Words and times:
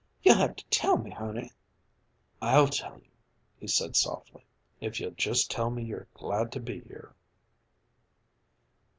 You'll 0.23 0.37
have 0.39 0.55
to 0.55 0.65
tell 0.69 0.97
me, 0.97 1.11
honey." 1.11 1.51
"I'll 2.41 2.69
tell 2.69 2.97
you," 2.97 3.11
he 3.59 3.67
said 3.67 3.95
softly, 3.95 4.43
"if 4.79 4.99
you'll 4.99 5.11
just 5.11 5.51
tell 5.51 5.69
me 5.69 5.83
you're 5.85 6.07
glad 6.15 6.51
to 6.53 6.59
be 6.59 6.79
here." 6.79 7.13